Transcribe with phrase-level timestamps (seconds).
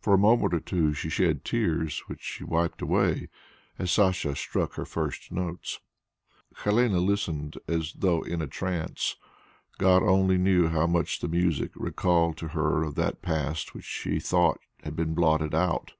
[0.00, 3.28] For a moment or two she shed tears, which she wiped away
[3.78, 5.78] as Sacha struck her first notes.
[6.64, 9.16] Helene listened as though in a trance.
[9.76, 14.18] God only knew how much the music recalled to her of that past which she
[14.18, 15.92] thought had been blotted out.